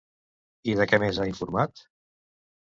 I 0.73 0.73
de 0.79 0.87
què 0.91 0.99
més 1.03 1.19
ha 1.19 1.27
informat? 1.33 1.85